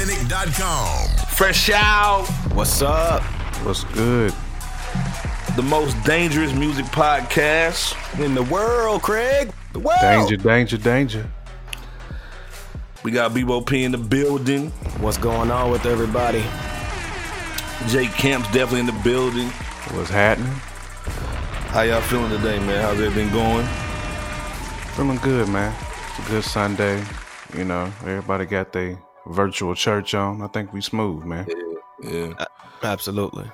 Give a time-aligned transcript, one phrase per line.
[0.00, 1.26] and Rawthinic.com.
[1.28, 3.22] Fresh Out, What's up?
[3.64, 4.32] What's good?
[5.56, 7.94] the most dangerous music podcast.
[8.24, 9.52] In the world, Craig.
[9.72, 9.98] The world.
[10.00, 11.30] Danger, danger, danger.
[13.02, 14.70] We got Bebo P in the building.
[15.00, 16.42] What's going on with everybody?
[17.88, 19.48] Jake Camp's definitely in the building.
[19.92, 20.52] What's happening?
[21.72, 22.82] How y'all feeling today, man?
[22.82, 23.66] How's everything going?
[24.94, 25.74] Feeling good, man.
[26.10, 27.02] It's a good Sunday.
[27.56, 28.98] You know, everybody got their
[29.30, 30.42] virtual church on.
[30.42, 31.46] I think we smooth, man.
[32.02, 32.32] Yeah.
[32.82, 33.50] Absolutely.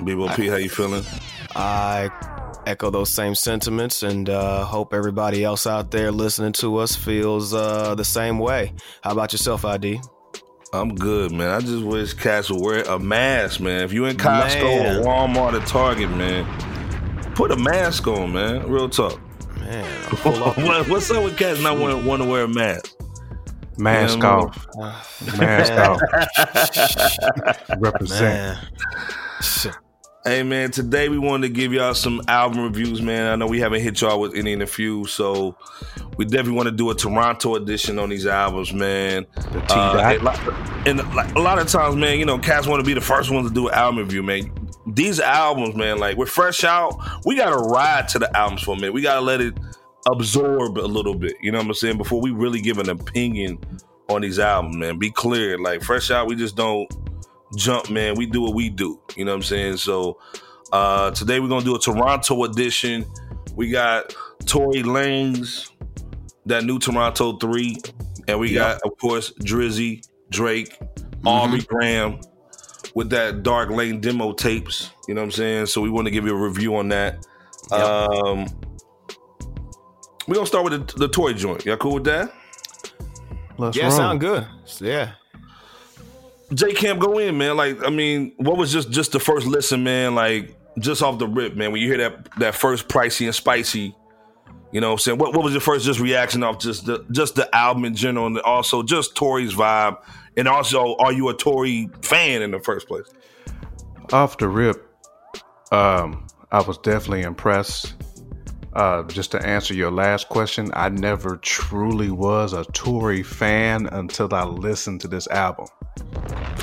[0.00, 1.04] Bebo P, how you feeling?
[1.56, 2.08] I
[2.66, 7.52] echo those same sentiments and uh, hope everybody else out there listening to us feels
[7.52, 8.74] uh, the same way.
[9.02, 10.00] How about yourself, ID?
[10.72, 11.48] I'm good, man.
[11.50, 13.82] I just wish cats would wear a mask, man.
[13.82, 14.96] If you in Costco Man.
[15.00, 16.44] or Walmart or Target, man,
[17.34, 18.70] put a mask on, man.
[18.70, 19.18] Real talk.
[19.58, 20.56] Man, I pull up.
[20.58, 22.94] What- What's up with cats not want, want to wear a mask?
[23.78, 24.66] Mask Yeah, off.
[25.38, 26.00] Mask off.
[27.78, 28.58] Represent.
[28.58, 29.74] Man.
[30.24, 33.32] Hey man, today we wanted to give y'all some album reviews, man.
[33.32, 35.56] I know we haven't hit y'all with any in a few, so
[36.18, 39.24] we definitely want to do a Toronto edition on these albums, man.
[39.36, 42.80] The Uh, and like- and like, a lot of times, man, you know, cats want
[42.80, 44.50] to be the first ones to do an album review, man.
[44.88, 48.76] These albums, man, like we're fresh out, we gotta ride to the albums for a
[48.76, 48.92] minute.
[48.92, 49.54] We gotta let it
[50.10, 53.58] absorb a little bit, you know what I'm saying, before we really give an opinion
[54.08, 54.98] on these albums, man.
[54.98, 56.90] Be clear, like fresh out, we just don't
[57.56, 58.14] jump, man.
[58.16, 59.00] We do what we do.
[59.16, 59.76] You know what I'm saying?
[59.78, 60.18] So
[60.72, 63.04] uh today we're gonna do a Toronto edition.
[63.54, 64.14] We got
[64.46, 65.70] Tory Lanez,
[66.46, 67.76] that new Toronto 3,
[68.28, 70.78] and we got, of course, Drizzy, Drake,
[71.24, 72.20] Aubrey Graham
[72.94, 74.90] with that Dark Lane demo tapes.
[75.06, 75.66] You know what I'm saying?
[75.66, 77.26] So we want to give you a review on that.
[77.72, 78.46] Um
[80.28, 81.64] we're gonna start with the, the Tory joint.
[81.64, 82.32] Y'all cool with that?
[83.56, 83.96] Let's Yeah, roll.
[83.96, 84.46] sound good.
[84.78, 85.12] Yeah.
[86.54, 87.56] J Camp, go in, man.
[87.56, 90.14] Like, I mean, what was just just the first listen, man?
[90.14, 91.72] Like, just off the rip, man.
[91.72, 93.94] When you hear that that first pricey and spicy,
[94.72, 97.04] you know, what I'm saying, what what was your first just reaction off just the
[97.10, 99.98] just the album in general, and also just Tory's vibe,
[100.36, 103.06] and also, are you a Tory fan in the first place?
[104.12, 104.88] Off the rip,
[105.70, 107.92] um, I was definitely impressed.
[108.78, 114.32] Uh, just to answer your last question, I never truly was a Tory fan until
[114.32, 115.66] I listened to this album,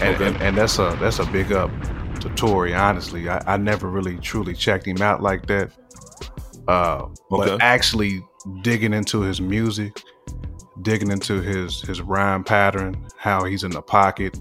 [0.01, 0.27] and, Okay.
[0.27, 1.69] and, and that's a that's a big up
[2.21, 2.73] to Tory.
[2.73, 5.71] Honestly, I, I never really truly checked him out like that.
[6.69, 7.57] Uh, but Okay.
[7.59, 8.23] actually
[8.61, 10.01] digging into his music,
[10.83, 14.39] digging into his his rhyme pattern, how he's in the pocket,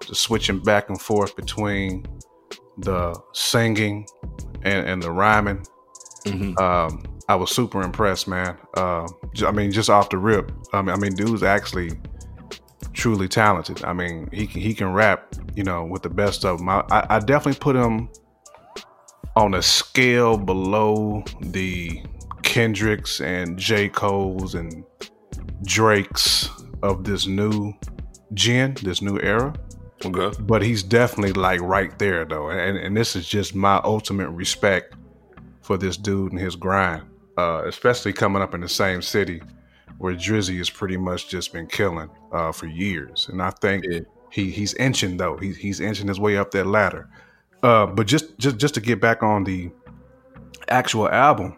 [0.00, 2.06] switching back and forth between
[2.78, 4.06] the singing
[4.62, 5.66] and, and the rhyming.
[6.26, 6.58] Mhm.
[6.60, 8.56] Um, I was super impressed, man.
[8.76, 9.06] Uh,
[9.46, 10.52] I mean, just off the rip.
[10.72, 11.92] I mean, I mean, dude's actually
[12.92, 13.84] truly talented.
[13.84, 16.68] I mean, he can he can rap, you know, with the best of them.
[16.68, 18.08] I, I I definitely put him
[19.36, 22.02] on a scale below the
[22.42, 23.88] Kendricks and J.
[23.88, 24.84] Cole's and
[25.64, 26.48] Drake's
[26.82, 27.72] of this new
[28.34, 29.54] gen, this new era
[30.04, 30.34] Okay.
[30.44, 34.94] but he's definitely like right there though and, and this is just my ultimate respect
[35.62, 37.02] for this dude and his grind.
[37.38, 39.40] Uh, especially coming up in the same city
[39.98, 43.28] where drizzy has pretty much just been killing uh, for years.
[43.30, 44.00] And i think Yeah.
[44.30, 45.36] he, he's inching though.
[45.38, 47.08] He, he's inching his way up that ladder.
[47.62, 49.70] Uh, but just, just just to get back on the
[50.68, 51.56] actual album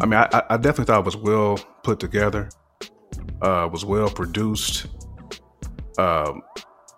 [0.00, 2.48] i mean i, I- I definitely thought it was well put together
[3.42, 4.86] uh, was well produced.
[5.98, 6.42] Um,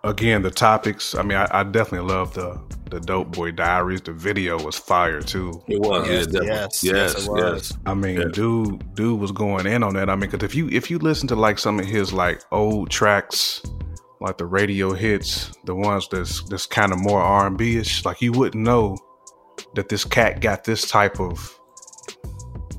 [0.05, 4.13] again the topics i mean i, I definitely love the the dope boy diaries the
[4.13, 6.07] video was fire too It was.
[6.09, 6.47] Yes, yeah, definitely.
[6.49, 7.27] yes, yes, yes, yes.
[7.27, 7.79] it was.
[7.87, 8.29] i mean Yeah.
[8.33, 11.29] dude dude was going in on that i mean because if you if you listen
[11.29, 13.62] to like some of his like old tracks
[14.21, 18.62] like the radio hits the ones that's that's kind of more r&b-ish like you wouldn't
[18.62, 18.97] know
[19.75, 21.59] that this cat got this type of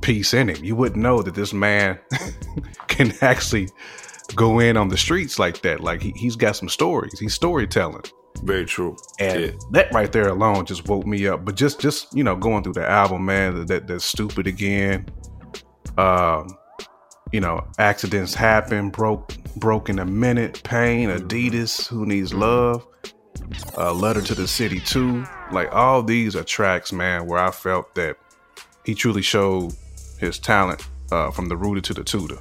[0.01, 1.97] piece in him you wouldn't know that this man
[2.87, 3.69] can actually
[4.35, 8.03] go in on the streets like that like he, he's got some stories he's storytelling
[8.43, 8.97] Very true.
[9.19, 9.51] and yeah.
[9.71, 11.45] that right there alone just woke me up.
[11.45, 15.05] But just just you know going through the album, man, that that's stupid again.
[15.97, 16.57] Um,
[17.31, 22.85] you know, accidents happen, broke broke in a minute, pain, Adidas, who needs love,
[23.77, 25.25] uh, letter to the city too.
[25.51, 28.17] Like all these are tracks, man, where I felt that
[28.85, 29.73] he truly showed
[30.19, 32.39] his talent uh, from the rooter to the tutor.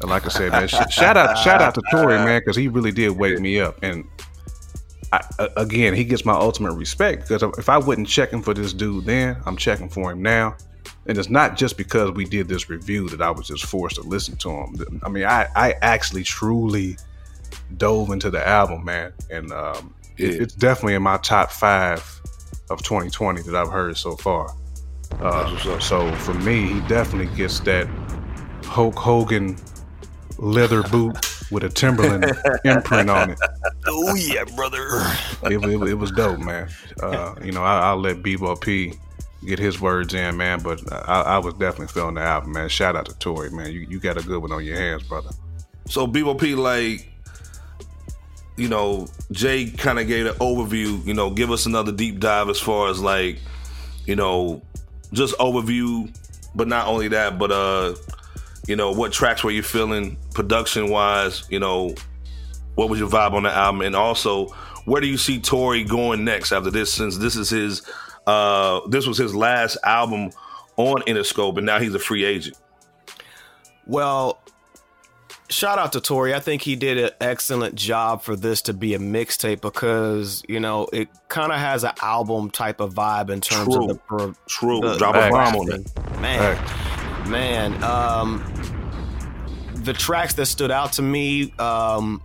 [0.00, 2.92] And like I said, man, shout out shout out to Tory, man, because he really
[2.92, 3.78] did wake me up.
[3.82, 4.04] And
[5.12, 5.20] I,
[5.56, 9.36] again, he gets my ultimate respect because if I wasn't checking for this dude then,
[9.46, 10.56] I'm checking for him now.
[11.06, 14.02] and it's not just because we did this review that I was just forced to
[14.02, 15.00] listen to him.
[15.04, 16.98] I mean, I I actually truly
[17.78, 20.28] dove into the album, man, and um, Yeah.
[20.28, 22.02] it, it's definitely in my top five
[22.68, 24.54] of 2020 that I've heard so far.
[25.20, 27.86] Uh, That's so for me, he definitely gets that
[28.64, 29.56] Hulk Hogan
[30.38, 31.16] leather boot
[31.50, 32.24] with a Timberland
[32.64, 33.38] imprint on it.
[33.86, 34.86] Oh yeah, brother.
[35.44, 36.68] It, it, it was dope, man.
[37.00, 38.94] Uh, you know, I, I'll let Bebo P
[39.46, 40.60] get his words in, man.
[40.62, 42.68] But I, I was definitely feeling the album, man.
[42.68, 43.72] Shout out to Tory, man.
[43.72, 45.30] You, you got a good one on your hands, brother.
[45.88, 47.08] So BOP, like,
[48.56, 51.04] you know, Jay kind of gave an overview.
[51.06, 53.38] You know, give us another deep dive as far as like,
[54.04, 54.62] you know,
[55.12, 56.12] just overview.
[56.54, 57.94] But not only that, but uh,
[58.66, 61.44] you know, what tracks were you feeling production wise?
[61.50, 61.94] You know,
[62.74, 64.46] what was your vibe on the album, and also
[64.84, 66.92] where do you see Tory going next after this?
[66.92, 67.82] Since this is his,
[68.26, 70.30] uh, this was his last album
[70.76, 72.56] on Interscope, and now he's a free agent.
[73.86, 74.40] Well,
[75.48, 76.34] shout out to Tory.
[76.34, 80.58] I think he did an excellent job for this to be a mixtape because you
[80.60, 83.82] know it kind of has an album type of vibe in terms True.
[83.84, 85.32] of the pro- True, the- drop a Facts.
[85.32, 86.20] bomb on it.
[86.20, 86.56] man,
[87.28, 87.82] man.
[87.82, 88.44] Um,
[89.74, 92.20] the tracks that stood out to me um,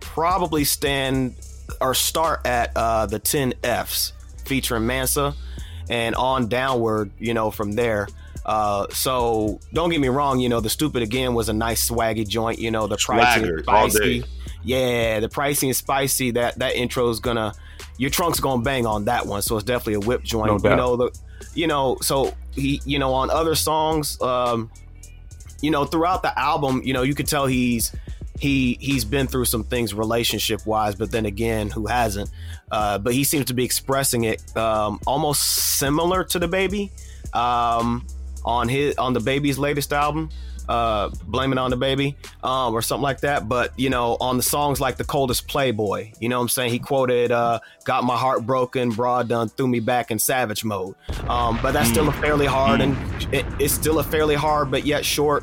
[0.00, 1.34] probably stand
[1.80, 4.12] or start at uh, the 10 Fs
[4.44, 5.34] featuring Mansa
[5.88, 8.08] and on downward, you know, from there.
[8.44, 12.26] Uh, so don't get me wrong, you know, the stupid again was a nice swaggy
[12.26, 14.20] joint, you know, the Swagger all spicy.
[14.20, 14.26] day.
[14.62, 17.54] Yeah, the pricing and spicy, that that intro is gonna
[17.98, 19.42] your trunk's gonna bang on that one.
[19.42, 20.62] So it's definitely a whip joint.
[20.62, 21.18] No you know, the
[21.54, 24.70] you know, so he you know, on other songs, um,
[25.60, 27.94] you know, throughout the album, you know, you could tell he's
[28.38, 32.30] he he's been through some things relationship wise, but then again, who hasn't?
[32.70, 35.42] Uh, but he seems to be expressing it um, almost
[35.78, 36.90] similar to DaBaby
[37.34, 38.06] um,
[38.44, 40.30] on his on DaBaby's latest album.
[40.70, 43.48] Uh, blame it on the baby, um, or something like that.
[43.48, 46.70] But you know, on the songs like "The Coldest Playboy," you know what I'm saying?
[46.70, 50.94] He quoted, uh, "Got my heart broken, broad done threw me back in savage mode."
[51.28, 52.96] Um, but that's still a fairly hard, and
[53.34, 55.42] it, it's still a fairly hard, but yet short,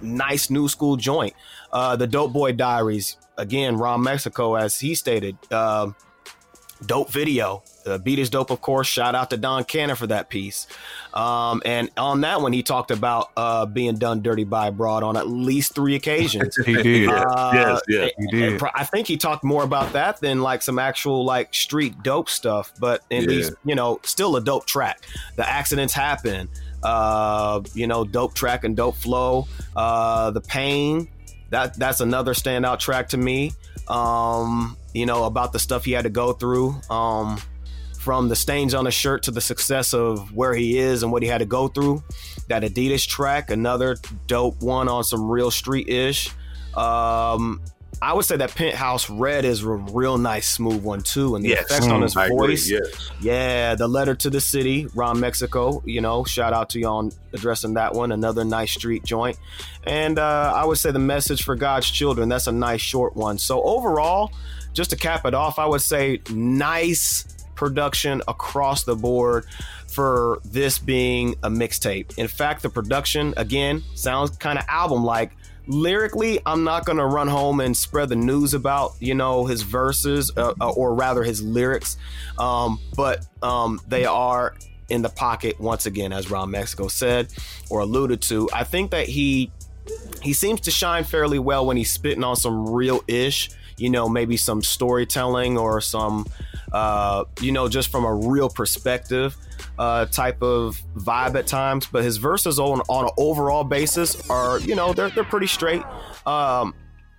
[0.00, 1.34] nice new school joint.
[1.70, 5.94] Uh, the Dope Boy Diaries, again, Ron Mexico, as he stated, um,
[6.86, 7.62] dope video.
[7.84, 8.86] The beat is dope, of course.
[8.86, 10.66] Shout out to Don Cannon for that piece.
[11.12, 15.16] Um, and on that one, he talked about uh, being done dirty by broad on
[15.16, 16.56] at least three occasions.
[16.64, 17.08] He did.
[17.08, 18.10] Uh, yes, yes.
[18.18, 18.62] He did.
[18.74, 22.72] I think he talked more about that than like some actual like street dope stuff,
[22.78, 23.28] but at Yeah.
[23.28, 25.00] least you know, still a dope track.
[25.36, 26.48] The accidents happen,
[26.82, 29.48] uh, you know, dope track and dope flow.
[29.74, 31.08] Uh, the pain,
[31.50, 33.52] that that's another standout track to me.
[33.88, 36.74] Um, you know, about the stuff he had to go through.
[36.90, 37.38] Um,
[38.02, 41.22] from the stains on the shirt to the success of where he is and what
[41.22, 42.02] he had to go through.
[42.48, 43.96] That Adidas track, another
[44.26, 46.30] dope one on some real street ish.
[46.74, 47.60] Um,
[48.00, 51.50] I would say that Penthouse Red is a real nice, smooth one too, and the
[51.50, 51.66] Yes.
[51.66, 52.68] effects on his I agree, voice.
[52.68, 53.10] Yes.
[53.20, 55.80] Yeah, the letter to the city, Ron Mexico.
[55.86, 58.10] You know, shout out to you on addressing that one.
[58.10, 59.36] Another nice street joint,
[59.84, 62.28] and uh, I would say the message for God's children.
[62.28, 63.38] That's a nice short one.
[63.38, 64.32] So overall,
[64.72, 67.24] just to cap it off, I would say nice
[67.62, 69.44] production across the board
[69.86, 72.18] for this being a mixtape.
[72.18, 75.30] In fact, the production again sounds kind of album like.
[75.68, 80.32] Lyrically, I'm not gonna run home and spread the news about you know his verses
[80.36, 81.98] uh, uh, or rather his lyrics,
[82.36, 84.56] um, but um, they are
[84.88, 87.32] in the pocket once again, as Ron Mexico said
[87.70, 88.50] or alluded to.
[88.52, 89.52] I think that he
[90.20, 94.08] he seems to shine fairly well when he's spitting on some real ish, you know,
[94.08, 96.26] maybe some storytelling or some,
[96.72, 99.36] uh, you know, just from a real perspective
[99.78, 101.86] uh, type of vibe at times.
[101.86, 105.82] But his verses on on an overall basis are, you know, they're they're pretty straight.
[106.26, 106.74] Um,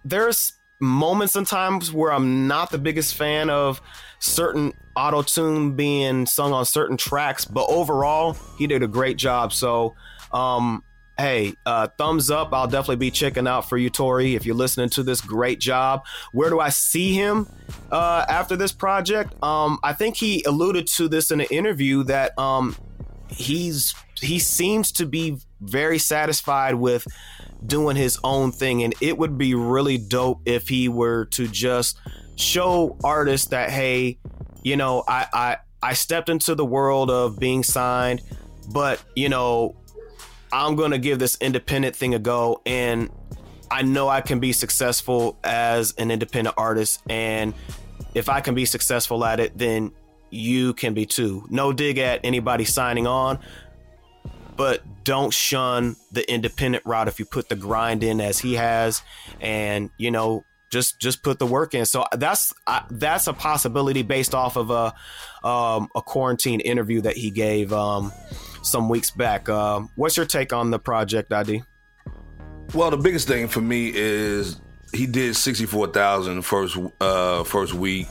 [0.06, 3.82] there's moments and times where I'm not the biggest fan of
[4.20, 9.54] certain auto tune being sung on certain tracks, but overall he did a great job.
[9.54, 9.96] So.
[10.32, 10.84] Um,
[11.17, 12.53] hey, uh, thumbs up.
[12.53, 14.36] I'll definitely be checking out for you, Tory.
[14.36, 16.05] If you're listening to this, great job.
[16.32, 17.48] Where do I see him
[17.91, 19.34] uh, after this project?
[19.43, 22.75] Um, I think he alluded to this in an interview that um,
[23.29, 27.05] he's he seems to be very satisfied with
[27.65, 31.98] doing his own thing, and it would be really dope if he were to just
[32.36, 34.17] show artists that hey,
[34.63, 38.22] you know, I I I stepped into the world of being signed,
[38.72, 39.75] but you know.
[40.54, 42.62] I'm going to give this independent thing a go.
[42.66, 43.10] And
[43.72, 47.02] I know I can be successful as an independent artist.
[47.10, 47.56] And
[48.14, 49.92] if I can be successful at it, then
[50.30, 51.46] you can be too.
[51.50, 53.40] No dig at anybody signing on.
[54.56, 59.02] but don't shun the independent route if you put the grind in as he has,
[59.42, 61.86] and you know just just put the work in.
[61.86, 64.94] So that's uh, that's a possibility based off of a
[65.48, 68.12] um, a quarantine interview that he gave um,
[68.63, 69.50] some weeks back.
[69.50, 71.62] Um, what's your take on the project, ID?
[72.74, 74.60] Well, the biggest thing for me is
[74.93, 78.08] he did 64,000 first uh first week.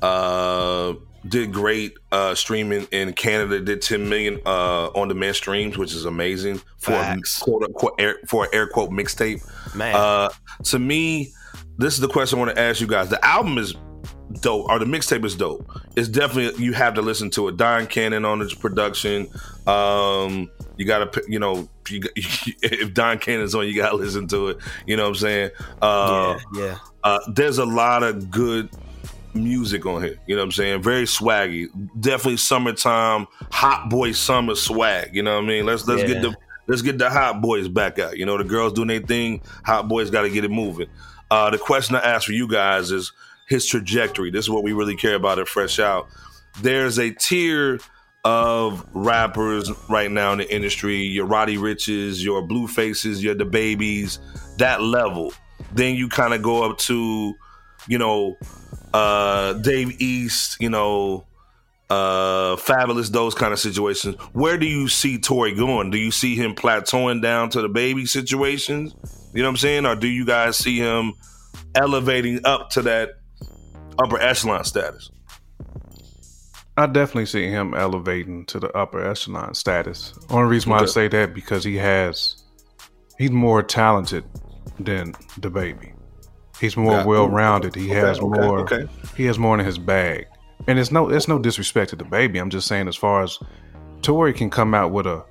[0.00, 0.94] Uh
[1.26, 6.04] did great uh streaming in Canada, did 10 million uh on demand streams, which is
[6.04, 7.42] amazing for Facts.
[7.42, 9.42] a quote unquote air, for an air quote mixtape.
[9.74, 9.94] Man.
[9.94, 10.28] Uh
[10.64, 11.32] to me,
[11.76, 13.10] this is the question I want to ask you guys.
[13.10, 13.74] The album is
[14.40, 15.68] dope, or the mixtape is dope.
[15.96, 17.56] It's definitely you have to listen to it.
[17.56, 19.28] Don Cannon on its production.
[19.66, 24.26] Um, you got to, you know, you, if Don Cannon's on, you got to listen
[24.28, 24.58] to it.
[24.86, 25.50] You know what I'm saying?
[25.82, 26.78] Uh, yeah, yeah.
[27.04, 28.70] uh, there's a lot of good
[29.34, 30.18] music on here.
[30.26, 30.82] You know what I'm saying?
[30.82, 31.68] Very swaggy.
[32.00, 35.14] Definitely summertime, hot boy summer swag.
[35.14, 35.66] You know what I mean?
[35.66, 36.08] Let's let's Yeah.
[36.08, 38.16] get the let's get the hot boys back out.
[38.18, 39.42] You know, the girls doing their thing.
[39.64, 40.88] Hot boys got to get it moving.
[41.30, 43.12] Uh, the question I ask for you guys is
[43.48, 44.30] his trajectory.
[44.30, 46.08] This is what we really care about at Fresh Out.
[46.60, 47.80] There's a tier
[48.24, 50.98] of rappers right now in the industry.
[50.98, 54.18] Your Roddy Ricches, your Bluefaces, your DaBabies,
[54.58, 55.32] that level.
[55.72, 57.34] Then you kind of go up to,
[57.86, 58.36] you know,
[58.92, 61.26] uh, Dave East, you know,
[61.90, 64.16] uh, Fabolous, those kind of situations.
[64.32, 65.90] Where do you see Tory going?
[65.90, 68.94] Do you see him plateauing down to DaBaby situations?
[69.32, 69.86] You know what I'm saying?
[69.86, 71.14] Or do you guys see him
[71.74, 73.10] elevating up to that
[73.98, 75.10] upper echelon status?
[76.76, 80.14] I definitely see him elevating to the upper echelon status.
[80.30, 82.44] Only reason why I say that because he has,
[83.18, 84.24] he's more talented
[84.78, 85.92] than DaBaby.
[86.60, 87.04] He's more Yeah.
[87.04, 87.74] well rounded.
[87.74, 88.60] He Okay, has okay, more.
[88.60, 88.86] okay.
[89.16, 90.26] He has more in his bag,
[90.68, 92.40] and it's no, it's no disrespect to DaBaby.
[92.40, 93.38] I'm just saying, as far as
[94.02, 95.24] Tory can come out with a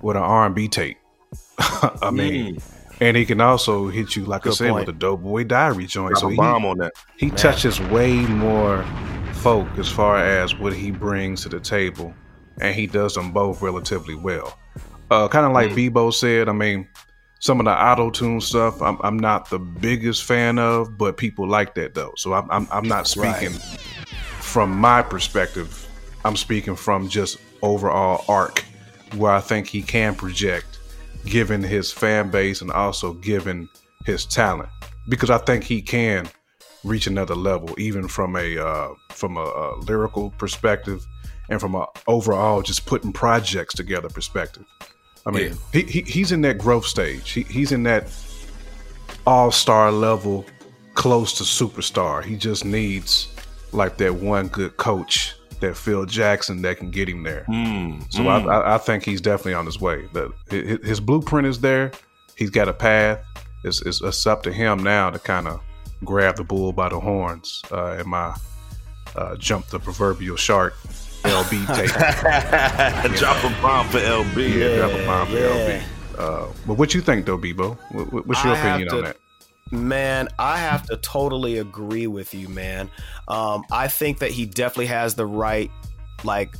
[0.00, 0.96] with an R and B tape.
[1.58, 2.83] I mean, hmm.
[3.00, 4.86] And he can also hit you like I Good said point.
[4.86, 6.10] with a Dope Boy Diary joint.
[6.14, 6.92] Drop So a he, bomb on that.
[7.16, 8.84] he touches way more
[9.34, 12.14] folk as far as what he brings to the table,
[12.60, 14.58] and he does them both relatively well.
[15.10, 16.88] Uh, kind of like Bebo said, I mean,
[17.38, 21.46] some of the auto tune stuff, I'm, I'm not the biggest fan of, but people
[21.46, 22.14] like that though.
[22.16, 23.52] So I'm, I'm, I'm not speaking
[24.40, 25.86] from my perspective.
[26.24, 28.64] I'm speaking from just overall arc,
[29.16, 30.73] where I think he can project,
[31.26, 33.68] given his fan base and also given
[34.04, 34.68] his talent,
[35.08, 36.28] because I think he can
[36.84, 41.04] reach another level, even from a uh, from a, a lyrical perspective
[41.48, 44.64] and from a overall just putting projects together perspective.
[45.26, 47.30] I mean, he, he he's in that growth stage.
[47.30, 48.08] He, he's in that
[49.26, 50.44] all star level,
[50.94, 52.22] close to superstar.
[52.22, 53.34] He just needs
[53.72, 55.34] like that one good coach,
[55.68, 57.44] that Phil Jackson, that can get him there.
[58.10, 60.08] So I, I, I think he's definitely on his way.
[60.12, 61.92] The, his, his blueprint is there.
[62.36, 63.20] He's got a path.
[63.64, 65.60] It's, it's, it's up to him now to kind of
[66.04, 67.62] grab the bull by the horns.
[67.72, 68.34] Uh, and my
[69.16, 70.74] uh, jump the proverbial shark
[71.22, 73.16] LB tape.
[73.18, 74.54] Drop a bomb for LB.
[74.58, 75.34] yeah, drop a bomb for.
[75.36, 75.82] LB.
[76.18, 77.76] Uh, but what you think though, Bebo?
[77.92, 79.16] What, what- what's your I have opinion on that?
[79.70, 82.90] Man, I have to totally agree with you, man.
[83.28, 85.70] Um, I think that he definitely has the right,
[86.22, 86.54] like,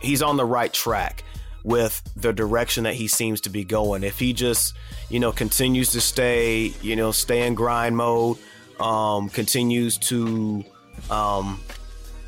[0.00, 1.24] he's on the right track
[1.64, 4.04] with the direction that he seems to be going.
[4.04, 4.74] If he just,
[5.10, 8.38] you know, continues to stay, you know, stay in grind mode,
[8.78, 10.64] um, continues to,
[11.10, 11.60] um,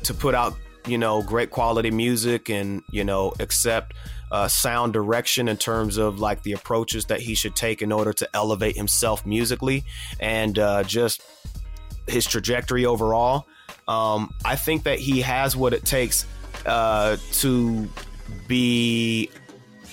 [0.03, 0.53] to put out,
[0.85, 3.93] you know, great quality music and, you know, accept
[4.33, 8.11] uh, sound direction in terms of like the approaches that he should take in order
[8.11, 9.85] to elevate himself musically
[10.19, 11.21] and uh, just
[12.07, 13.45] his trajectory overall.
[13.87, 16.25] Um, I think that he has what it takes
[16.65, 17.87] uh, to
[18.47, 19.29] be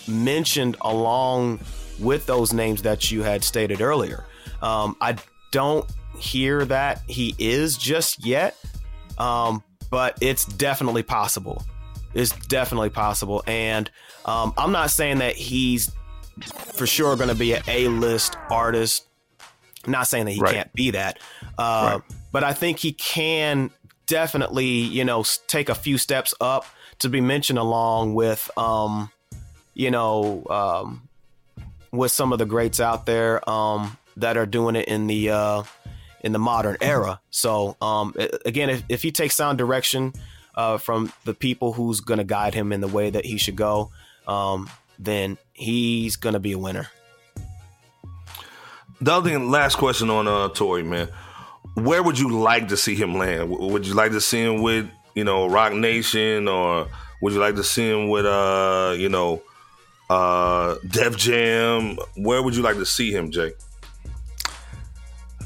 [0.08, 1.60] mentioned along
[1.98, 4.24] with those names that you had stated earlier.
[4.62, 5.16] Um, I
[5.52, 5.86] don't
[6.18, 8.56] hear that he is just yet,
[9.18, 11.62] um, but it's definitely possible.
[12.14, 13.90] It's definitely possible, and
[14.24, 15.90] um, I'm not saying that he's
[16.74, 19.06] for sure going to be an A-list artist.
[19.84, 20.54] I'm not saying that he Right.
[20.54, 21.18] can't be that,
[21.58, 22.02] uh, Right.
[22.32, 23.70] but I think he can
[24.06, 26.64] definitely, you know, take a few steps up
[26.98, 29.10] to be mentioned along with, um,
[29.74, 31.08] you know, um,
[31.92, 35.62] with some of the greats out there um, that are doing it in the uh,
[36.22, 37.20] in the modern era.
[37.30, 40.12] So um, again, if, if he takes sound direction
[40.54, 43.56] uh, from the people who's going to guide him in the way that he should
[43.56, 43.90] go,
[44.30, 46.88] um, then he's going to be a winner.
[49.00, 51.08] The other thing, last question on uh, Tory, man.
[51.74, 53.50] Where would you like to see him land?
[53.50, 56.88] Would you like to see him with, you know, Roc Nation, or
[57.22, 59.42] would you like to see him with, uh, you know,
[60.10, 61.96] uh, Def Jam.
[62.16, 63.52] Where would you like to see him, Jay?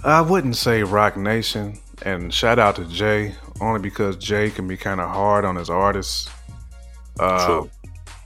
[0.03, 4.76] I wouldn't say Roc Nation, and shout out to Jay only because Jay can be
[4.76, 6.29] kind of hard on his artists.
[7.21, 7.71] Uh, True.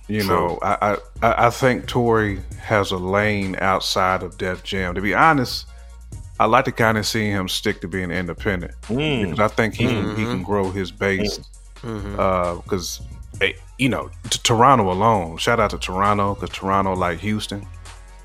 [0.09, 0.29] You True.
[0.29, 4.95] know, I, I I think Tory has a lane outside of Def Jam.
[4.95, 5.67] To be honest,
[6.41, 9.25] I like to kind of see him stick to being independent Mm.
[9.31, 10.25] because I think he can, he Mm-hmm.
[10.33, 11.39] can grow his base.
[11.83, 13.01] Because
[13.79, 15.37] you know, t- Toronto alone.
[15.37, 17.65] Shout out to Toronto because Toronto, like Houston,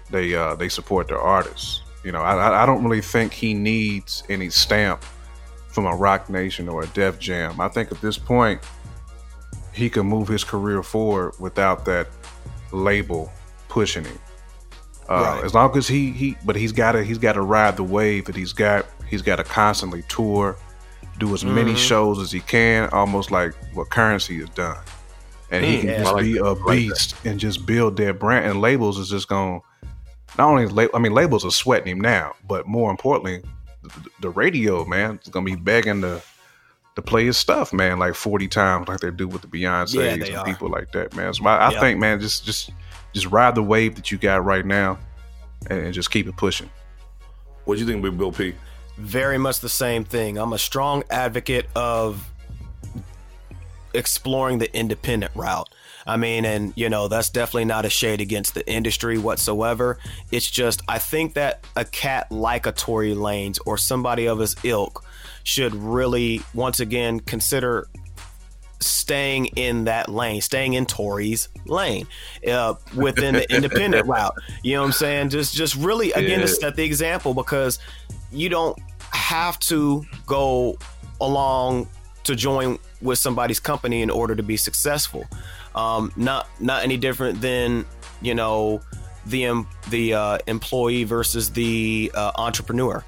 [0.10, 1.82] they uh, they support their artists.
[2.04, 5.04] You know, I, I- I don't really think he needs any stamp
[5.68, 7.60] from a Roc Nation or a Def Jam.
[7.60, 8.62] I think at this point,
[9.74, 12.08] he can move his career forward without that
[12.72, 13.32] label
[13.70, 14.20] pushing him.
[15.10, 15.44] Uh, Right.
[15.44, 18.26] As long as he he, but he's got to he's got to ride the wave
[18.26, 18.86] that he's got.
[19.08, 20.56] He's got to constantly tour,
[21.20, 24.78] do as many shows as he can, almost like what Curren$y has done,
[25.52, 25.98] and he Mm, can yeah.
[26.00, 28.46] just like be a I like beast and just build their brand.
[28.46, 29.62] And labels is just going.
[30.38, 33.44] Not only, la- I mean, labels are sweating him now, but more importantly,
[33.84, 36.22] the, the radio man is gonna be begging to
[36.96, 40.04] to play his stuff, man, like forty times, like they do with the Beyonce's Yeah,
[40.04, 40.46] and are.
[40.46, 41.34] people like that, man.
[41.34, 41.80] So I, I Yeah.
[41.80, 42.72] think, man, just just
[43.14, 44.98] just ride the wave that you got right now,
[45.70, 46.70] and, and just keep it pushing.
[47.66, 48.54] What do you think, Big Bill P?
[49.00, 50.38] very much the same thing.
[50.38, 52.24] I'm a strong advocate of
[53.94, 55.68] exploring the independent route.
[56.06, 59.98] I mean, and you know, that's definitely not a shade against the industry whatsoever.
[60.32, 64.56] It's just I think that a cat like a Tory Lanez or somebody of his
[64.64, 65.04] ilk
[65.44, 67.88] should really once again consider
[68.80, 72.06] staying in that lane, staying in Tory's lane
[72.50, 74.36] uh, within the independent route.
[74.62, 75.30] You know what I'm saying?
[75.30, 76.46] Just just really again Yeah.
[76.46, 77.80] to set the example because
[78.32, 78.78] you don't
[79.12, 80.78] have to go
[81.22, 81.88] along
[82.26, 85.26] to join with somebody's company in order to be successful.
[85.76, 87.86] Um, not not any different than
[88.22, 88.82] you know
[89.26, 93.04] the the uh, employee versus the uh, entrepreneur.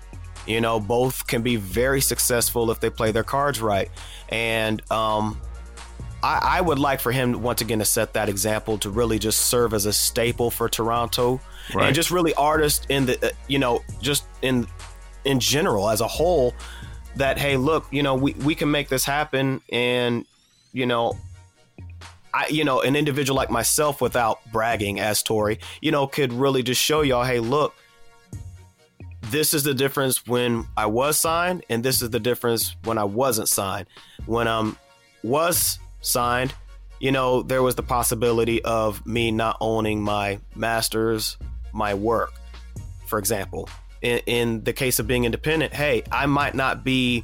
[0.46, 3.90] You know, both can be very successful if they play their cards right.
[4.30, 5.40] And um,
[6.22, 9.42] I, I would like for him once again to set that example to really just
[9.48, 11.40] serve as a staple for Toronto
[11.74, 11.88] Right.
[11.88, 14.68] and just really artists in the uh, you know just in
[15.24, 16.54] in general as a whole
[17.16, 20.26] that hey look you know we, we can make this happen and
[20.74, 21.18] you know
[22.36, 26.62] I you know an individual like myself without bragging as Tory you know could really
[26.62, 27.74] just show y'all hey look
[29.32, 33.04] this is the difference when I was signed and this is the difference when I
[33.04, 33.88] wasn't signed.
[34.26, 34.78] When I um
[35.24, 36.54] was signed
[37.00, 41.38] you know there was the possibility of me not owning my masters
[41.74, 42.34] my work
[43.08, 43.70] for example.
[44.02, 47.24] In, in the case of being independent hey i might not be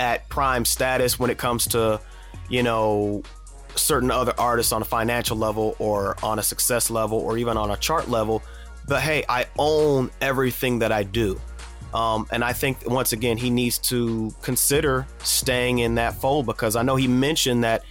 [0.00, 2.00] at prime status when it comes to
[2.48, 3.22] you know
[3.76, 7.70] certain other artists on a financial level or on a success level or even on
[7.70, 8.42] a chart level
[8.88, 11.40] but hey i own everything that i do
[11.92, 16.76] um, and I think once again he needs to consider staying in that fold because
[16.76, 17.82] I know he mentioned that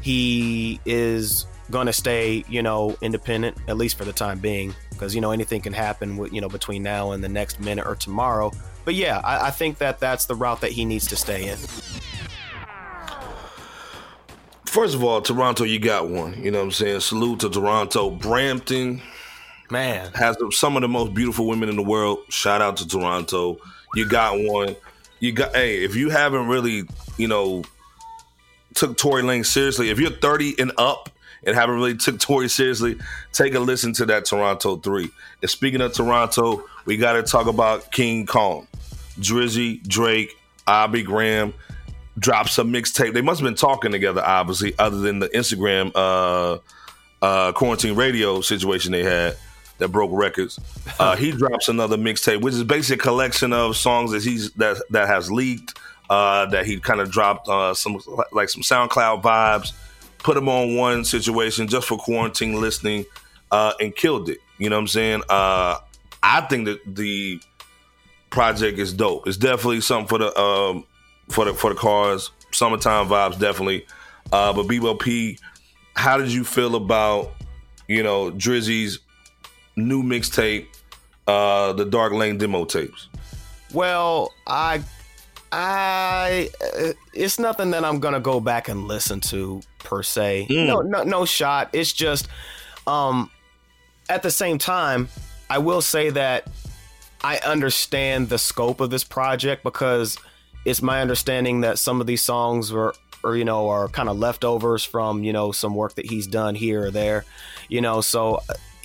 [0.00, 5.14] he is going to stay, you know, independent at least for the time being because
[5.14, 7.96] you know anything can happen with you know between now and the next minute or
[7.96, 8.52] tomorrow.
[8.84, 11.58] But yeah, I, I think that that's the route that he needs to stay in.
[14.66, 16.40] First of all, Toronto, you got one.
[16.40, 17.00] You know what I'm saying?
[17.00, 18.10] Salute to Toronto.
[18.10, 19.02] Brampton
[19.70, 22.18] Man, has some of the most beautiful women in the world.
[22.28, 23.58] Shout out to Toronto.
[23.94, 24.74] You got one.
[25.20, 26.84] You got hey, if you haven't really,
[27.18, 27.62] you know,
[28.74, 31.10] took Tory Lane seriously, if you're 30 and up
[31.44, 32.98] and haven't really took Tory seriously,
[33.32, 35.08] take a listen to that Toronto 3.
[35.42, 38.66] And speaking of Toronto, we got to talk about King Kong.
[39.18, 41.54] Drizzy, Drake, Aubrey Graham
[42.18, 43.12] dropped some mixtape.
[43.12, 46.58] They must have been talking together, obviously, other than the Instagram uh,
[47.22, 49.36] uh, quarantine radio situation they had
[49.80, 50.58] that broke records.
[50.98, 54.80] Uh, he drops another mixtape, which is basically a collection of songs that he's that
[54.90, 55.78] that has leaked.
[56.08, 58.00] Uh, that he kind of dropped uh, some
[58.32, 59.72] like some SoundCloud vibes,
[60.18, 63.04] put them on one situation just for quarantine listening,
[63.52, 64.38] uh, and killed it.
[64.58, 65.22] You know what I'm saying?
[65.28, 65.78] Uh,
[66.20, 67.40] I think that the
[68.30, 69.28] project is dope.
[69.28, 70.84] It's definitely something for the um,
[71.28, 72.30] for the for the cars.
[72.52, 73.86] Summertime vibes, definitely.
[74.32, 75.38] Uh, but Bebo P,
[75.94, 77.32] how did you feel about
[77.86, 78.98] you know Drizzy's
[79.80, 80.66] new mixtape,
[81.26, 83.08] uh, the Dark Lane demo tapes?
[83.72, 84.82] well, I,
[85.52, 90.46] I, uh, it's nothing that I'm gonna go back and listen to per se.
[90.50, 90.66] Mm.
[90.66, 91.70] No, no, no shot.
[91.72, 92.28] It's just,
[92.86, 93.30] um,
[94.08, 95.08] at the same time,
[95.48, 96.48] I will say that
[97.22, 100.16] I understand the scope of this project because
[100.64, 104.18] it's my understanding that some of these songs were or you know are kind of
[104.18, 107.26] leftovers from you know some work that he's done here or there
[107.68, 108.40] you know so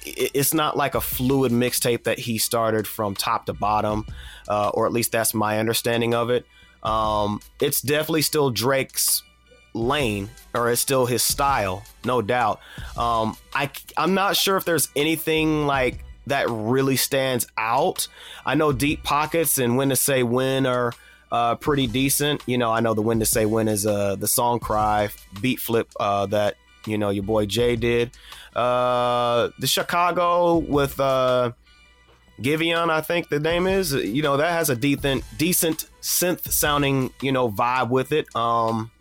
[0.05, 4.05] it's not like a fluid mixtape that he started from top to bottom
[4.47, 6.45] uh, or at least that's my understanding of it
[6.83, 9.23] um, it's definitely still drake's
[9.73, 12.59] lane or it's still his style no doubt
[12.97, 18.07] um, I, i'm not sure if there's anything like that really stands out
[18.45, 20.93] i know deep pockets and when to say when are
[21.31, 22.41] uh, pretty decent.
[22.45, 25.09] You know, I know the When to Say When is uh, the song cry
[25.41, 28.11] beat flip uh, that, you know, your boy Jay did.
[28.55, 31.51] Uh, the Chicago with uh,
[32.41, 37.11] Giveon, I think the name is, you know, that has a decent, decent synth sounding,
[37.21, 38.33] you know, vibe with it.
[38.35, 38.91] Um,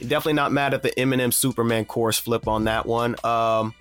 [0.00, 3.16] definitely not mad at the Eminem Superman chorus flip on that one.
[3.24, 3.74] Um,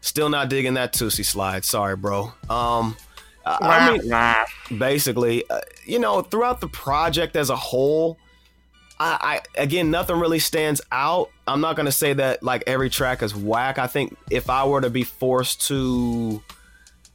[0.00, 1.64] still not digging that Toosie slide.
[1.64, 2.32] Sorry, bro.
[2.48, 2.96] Um,
[3.44, 8.18] I mean, basically, uh, you know, throughout the project as a whole,
[8.98, 11.30] I, I, again, nothing really stands out.
[11.46, 13.78] I'm not gonna say that like every track is whack.
[13.78, 16.42] I think if I were to be forced to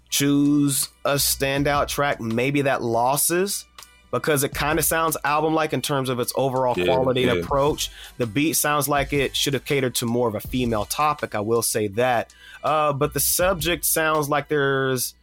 [0.09, 3.65] choose a standout track, maybe that losses
[4.11, 7.31] because it kind of sounds album like in terms of its overall yeah, quality yeah.
[7.31, 7.89] and approach.
[8.17, 11.33] The beat sounds like it should have catered to more of a female topic.
[11.33, 15.15] I will say that, uh, but the subject sounds like there's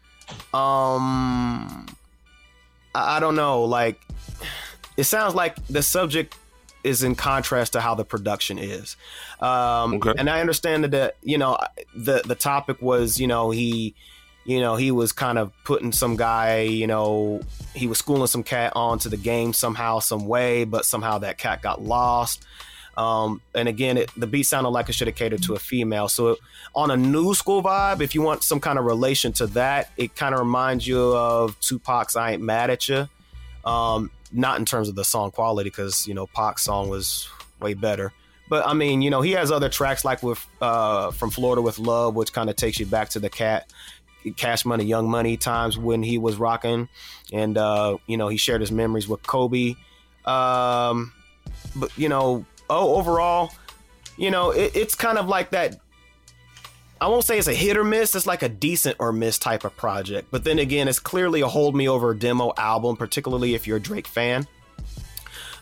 [0.53, 1.87] um
[2.95, 4.01] I, I don't know like
[4.97, 6.37] it sounds like the subject
[6.85, 8.97] is in contrast to how the production is
[9.41, 10.13] um okay.
[10.17, 11.59] and i understand that the, you know
[11.95, 13.95] the the topic was you know he
[14.45, 17.41] you know he was kind of putting some guy you know
[17.75, 21.63] he was schooling some cat onto the game somehow some way but somehow that cat
[21.63, 22.45] got lost
[22.99, 26.09] um, and again, it, the beat sounded like it should have catered to a female.
[26.09, 26.37] So
[26.75, 30.17] on a new school vibe, if you want some kind of relation to that, it
[30.17, 33.09] kind of reminds you of Tupac's "I Ain't Mad at You."
[33.65, 37.29] Um, not in terms of the song quality, because you know Pac's song was
[37.61, 38.13] way better.
[38.49, 41.79] But I mean, you know, he has other tracks like with uh, "From Florida with
[41.79, 43.73] Love," which kind of takes you back to the cat.
[44.37, 46.89] Cash Money, Young Money times when he was rocking,
[47.33, 49.75] and uh, you know he shared his memories with Kobe.
[50.25, 51.13] Um,
[51.77, 53.53] but you know, oh, overall,
[54.17, 55.77] you know, it, it's kind of like that.
[57.01, 58.15] I won't say it's a hit or miss.
[58.15, 60.29] It's like a decent or miss type of project.
[60.31, 63.81] But then again, it's clearly a hold me over demo album, particularly if you're a
[63.81, 64.47] Drake fan.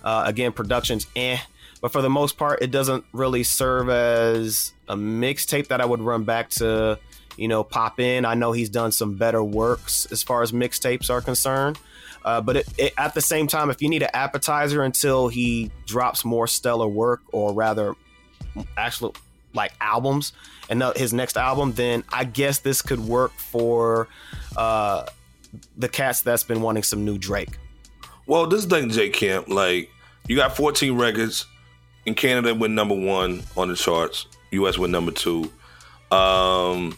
[0.03, 1.39] Uh, again, production's eh.
[1.83, 6.01] But for the most part, it doesn't really serve as a mixtape that I would
[6.01, 6.99] run back to,
[7.37, 8.25] you know, pop in.
[8.25, 11.79] I know he's done some better works as far as mixtapes are concerned.
[12.25, 15.71] Uh, but it, it, at the same time, if you need an appetizer until he
[15.87, 17.95] drops more stellar work, or rather,
[18.77, 19.15] actual
[19.57, 20.33] like albums,
[20.71, 24.09] and his next album, then I guess this could work for
[24.57, 25.07] uh,
[25.77, 27.59] the cats that's been wanting some new Drake.
[28.27, 29.91] Well, this thing, J Camp, like
[30.29, 31.47] you got 14 records
[32.05, 34.27] in Canada, went number one on the charts.
[34.53, 34.79] U.S.
[34.79, 35.51] went number two.
[36.11, 36.97] Um,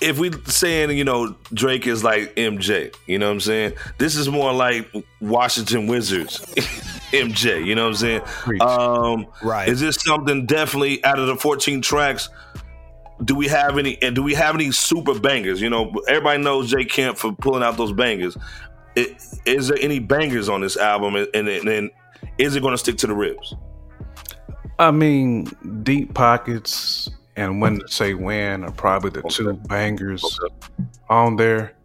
[0.00, 3.74] if we saying you know Drake is like MJ, you know what I'm saying?
[3.98, 6.38] This is more like Washington Wizards,
[7.12, 7.64] MJ.
[7.64, 8.60] You know what I'm saying?
[8.60, 9.68] Um, right?
[9.68, 12.28] Is this something definitely out of the 14 tracks?
[13.24, 14.00] Do we have any?
[14.02, 15.60] And do we have any super bangers?
[15.60, 18.36] You know, everybody knows Jay Camp for pulling out those bangers.
[18.96, 21.16] It, is there any bangers on this album?
[21.16, 21.90] And, and, and
[22.38, 23.54] is it going to stick to the ribs?
[24.78, 25.44] I mean,
[25.84, 30.38] deep pockets and when to say when are probably the two bangers
[31.08, 31.76] on there.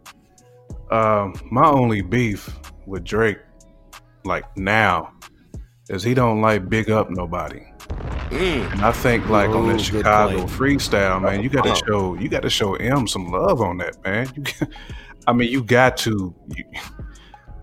[0.91, 2.49] Um, my only beef
[2.85, 3.39] with Drake,
[4.25, 5.13] like now,
[5.89, 7.61] is he don't like big up nobody.
[8.29, 8.71] Mm.
[8.73, 12.29] And I think like Ooh, on that Chicago freestyle, man, you got to show you
[12.29, 14.31] got to show M some love on that, man.
[14.35, 14.67] You,
[15.27, 16.33] I mean, you got to.
[16.55, 16.63] You,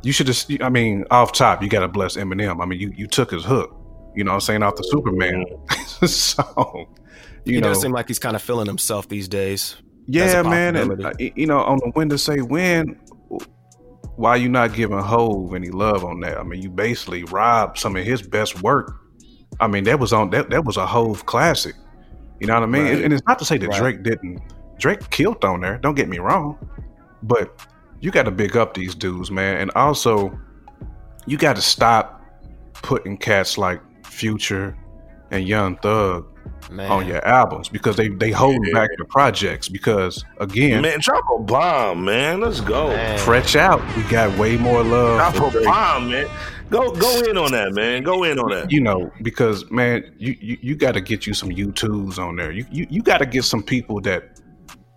[0.02, 0.50] you should just.
[0.60, 2.62] I mean, off top, you got to bless Eminem.
[2.62, 3.74] I mean, you you took his hook.
[4.14, 6.08] You know, I'm saying off the Superman mm.
[6.08, 6.86] song.
[7.46, 9.76] You he know, does seem like he's kind of feeling himself these days.
[10.06, 10.76] Yeah, man.
[10.76, 12.98] And, uh, you know, on the when to say when,
[14.16, 16.38] why you not giving Hove any love on that?
[16.38, 19.00] I mean, you basically robbed some of his best work.
[19.60, 21.74] I mean, that was on that that was a Hove classic.
[22.40, 22.82] You know what I mean?
[22.82, 23.04] Right.
[23.04, 23.78] And it's not to say that right.
[23.78, 24.40] Drake didn't.
[24.78, 25.78] Drake killed on there.
[25.78, 26.58] Don't get me wrong,
[27.22, 27.66] but
[28.00, 29.58] you got to big up these dudes, man.
[29.58, 30.38] And also,
[31.26, 32.22] you got to stop
[32.74, 34.76] putting cats like Future
[35.30, 36.26] and Young Thug
[36.70, 36.90] Man.
[36.90, 38.72] on your albums because they they hold yeah.
[38.72, 43.18] back the projects because again man drop a bomb man let's go man.
[43.18, 46.28] fresh out we got way more love drop a bomb man
[46.70, 50.36] go go in on that man go in on that you know because man you
[50.40, 53.26] you, you got to get you some U2s on there you you, you got to
[53.26, 54.40] get some people that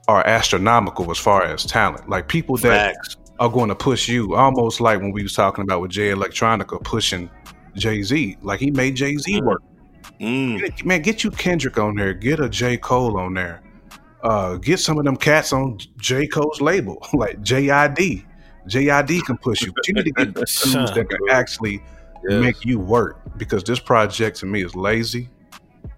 [0.07, 3.17] are astronomical as far as talent like people that Facts.
[3.39, 6.83] are going to push you almost like when we was talking about with Jay Electronica
[6.83, 7.29] pushing
[7.75, 8.37] Jay Z.
[8.41, 9.45] Like he made Jay Z mm.
[9.45, 9.61] work.
[10.19, 10.85] Mm.
[10.85, 12.13] Man, get you Kendrick on there.
[12.13, 13.61] Get a J Cole on there.
[14.21, 18.25] Uh, get some of them cats on J Cole's label, like JID.
[18.67, 21.81] JID can push you, but you need to get dudes that can actually
[22.27, 22.41] Yes.
[22.43, 25.29] make you work because this project to me is lazy.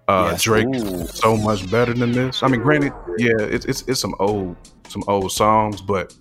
[0.06, 0.42] Uh, Yes.
[0.44, 0.68] Drake
[1.08, 2.44] so much better than this.
[2.44, 4.54] I mean, granted, yeah, it's it's it's some old
[4.88, 6.14] some old songs, but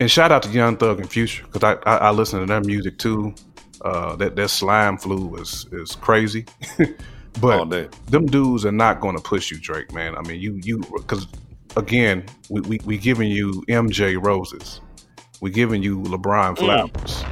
[0.00, 2.60] and shout out to Young Thug and Future because I, I I listen to their
[2.60, 3.32] music too.
[3.84, 6.44] Uh, that that slime flu is is crazy,
[7.40, 7.58] but
[8.06, 9.92] them dudes are not going to push you, Drake.
[9.92, 11.26] Man, I mean, you you because
[11.76, 14.80] again, we, we we giving you MJ roses,
[15.42, 17.24] we giving you LeBron flowers.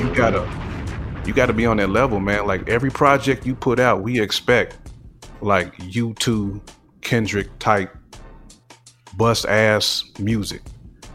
[0.00, 0.48] You, you, you gotta
[1.26, 2.46] you gotta be on that level, man.
[2.46, 4.78] Like every project you put out, we expect
[5.42, 6.62] like you two
[7.02, 7.94] Kendrick type
[9.16, 10.62] bust ass music.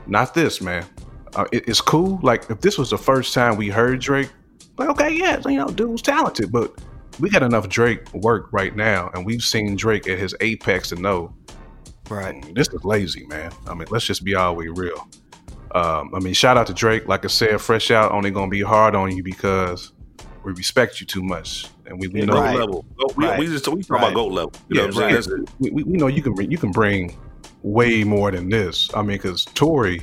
[0.07, 0.85] Not this, man.
[1.35, 2.19] Uh, it- it's cool.
[2.21, 4.29] Like if this was the first time we heard Drake,
[4.81, 6.73] like okay, yeah, you know, dude's talented, but
[7.19, 10.95] we got enough Drake work right now, and we've seen Drake at his apex to
[10.95, 11.33] know
[12.09, 12.43] Right.
[12.55, 13.51] this is lazy, man.
[13.67, 15.07] I mean, let's just be all way real.
[15.73, 17.07] Um, I mean, shout out to Drake.
[17.07, 19.93] Like I said, fresh out only gonna be hard on you because
[20.43, 22.57] we respect you too much, and we, we Yeah, know Right.
[22.57, 22.85] level.
[23.15, 23.39] We, Right.
[23.39, 24.03] we just we talking Right.
[24.11, 24.53] about goat level.
[24.69, 25.49] You know Yeah, what I'm right.
[25.59, 27.15] We, we, we know you can bring you can bring
[27.61, 28.89] way more than this.
[28.93, 30.01] I mean, because Tory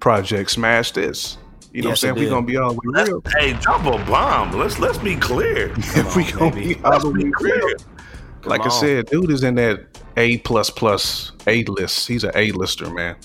[0.00, 1.38] project smashed this.
[1.76, 2.28] You know Yes, what I'm saying?
[2.30, 3.22] We're gonna be all the real.
[3.38, 4.52] hey, drop a bomb.
[4.52, 5.74] Let's let's be clear.
[6.16, 6.74] we on, gonna baby.
[6.74, 7.54] be all the way clear.
[7.54, 7.76] real.
[8.46, 12.08] Like I said, dude is in that A plus plus A list.
[12.08, 13.16] He's an A lister, man.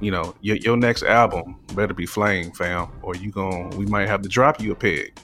[0.00, 4.08] You know, your, your next album better be flame, fam, or you gon' we might
[4.08, 5.16] have to drop you a peg.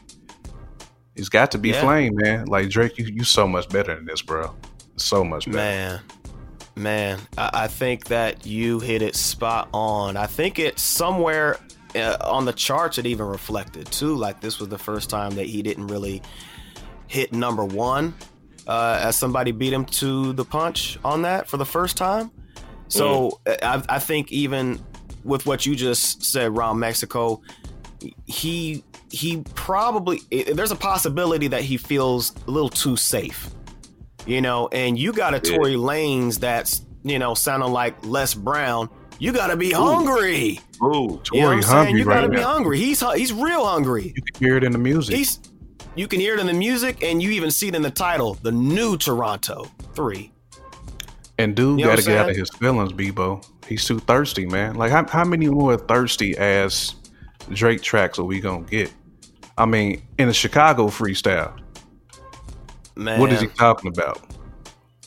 [1.17, 1.81] It's got to be Yeah.
[1.81, 2.47] flame, man.
[2.47, 4.55] Like Drake, you you so much better than this, bro.
[4.99, 5.57] So much better.
[5.57, 6.01] Man,
[6.77, 10.17] man, I, I think that you hit it spot on.
[10.17, 11.59] I think it's somewhere
[11.97, 14.15] uh, on the charts it even reflected too.
[14.15, 16.23] Like this was the first time that he didn't really
[17.07, 18.15] hit number one,
[18.67, 22.31] uh, as somebody beat him to the punch on that for the first time.
[22.89, 24.81] So I, I think even
[25.25, 27.43] with what you just said, Ron Mexico,
[28.27, 30.21] he he probably
[30.53, 33.51] there's a possibility that he feels a little too safe
[34.27, 35.57] you know, and you got a Yeah.
[35.57, 38.91] Tory Lanez that's, you know, sounding like Les Brown.
[39.19, 40.61] You got to be hungry.
[40.83, 41.21] Ooh.
[41.33, 41.85] You know what I'm saying?
[41.87, 42.53] hungry You got to right be now.
[42.53, 42.79] hungry.
[42.79, 44.13] He's he's real hungry.
[44.15, 45.17] You can hear it in the music.
[45.17, 45.41] He's
[45.95, 48.35] you can hear it in the music and you even see it in the title,
[48.43, 50.31] The New Toronto 3.
[51.39, 53.43] And dude You know got to get out of his feelings, Bebo.
[53.67, 54.75] He's too thirsty, man.
[54.75, 56.95] Like how how many more thirsty ass
[57.51, 58.93] Drake tracks are we gonna get?
[59.59, 61.59] I mean, in a Chicago freestyle,
[62.95, 64.21] Man, what is he talking about?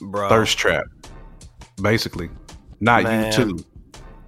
[0.02, 0.28] bro?
[0.30, 0.86] Thirst trap,
[1.82, 2.30] basically.
[2.80, 3.26] Not Man.
[3.26, 3.66] you too.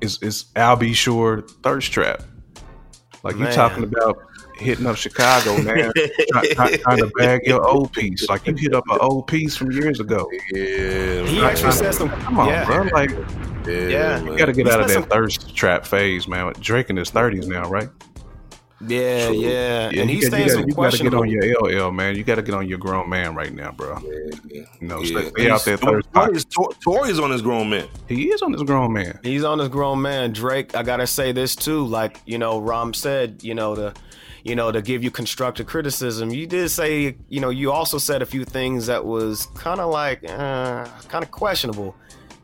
[0.01, 2.23] It's it's I'll be sure thirst trap.
[3.23, 4.17] Like you talking about
[4.55, 5.91] hitting up Chicago, man,
[6.31, 8.27] try, try, trying to bag your old piece.
[8.29, 10.27] Like you hit up an old piece from years ago.
[10.51, 11.23] Yeah.
[11.25, 11.43] He man.
[11.51, 12.65] actually said some Come on, yeah.
[12.65, 12.83] bro.
[12.91, 13.11] Like
[13.67, 13.87] Yeah.
[13.87, 14.23] Yeah.
[14.23, 16.51] You gotta get He's out of that some- thirst trap phase, man.
[16.59, 17.89] Drake in his thirties now, right?
[18.87, 19.35] Yeah, True.
[19.37, 19.89] yeah.
[19.89, 22.15] and you he's got- saying you some gotta, you gotta get on your LL, man.
[22.15, 23.97] You gotta get on your grown man right now, bro.
[24.03, 24.61] Yeah.
[24.79, 25.29] You know, Yeah.
[25.29, 25.77] stay, out there.
[25.77, 26.73] Tory's, Tor-
[27.23, 27.87] on his grown man.
[28.07, 29.19] He is on this grown man.
[29.23, 30.33] He's on his grown man.
[30.33, 31.85] Drake, I gotta say this too.
[31.85, 33.93] Like, you know, Rom said, you know, to
[34.43, 36.31] you know, to give you constructive criticism.
[36.31, 39.91] You did say, you know, you also said a few things that was kind of
[39.91, 41.95] like uh, kind of questionable.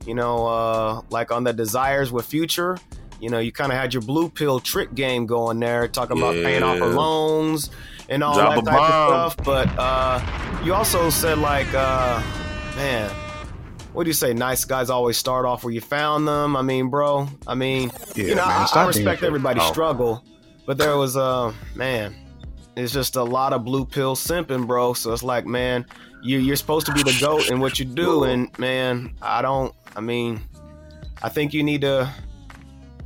[0.06, 2.78] You know, uh, like on the desires with future.
[3.19, 6.34] You know, you kind of had your blue pill trick game going there, talking about
[6.34, 7.69] paying off her loans
[8.10, 9.13] and all Drop that a type bomb.
[9.13, 9.45] of stuff.
[9.45, 12.21] But uh, you also said like, uh,
[12.75, 13.10] man,
[13.93, 14.34] what do you say?
[14.34, 16.56] Nice guys always start off where you found them.
[16.56, 17.27] I mean, bro.
[17.47, 19.71] I mean, Yeah, you know, man, I, I respect everybody's oh.
[19.71, 20.23] struggle,
[20.65, 22.15] but there was uh, man,
[22.75, 24.93] it's just a lot of blue pill simping, bro.
[24.93, 25.86] So it's like, man,
[26.21, 29.73] you you're supposed to be the goat in what you do, and man, I don't.
[29.95, 30.41] I mean,
[31.23, 32.13] I think you need to.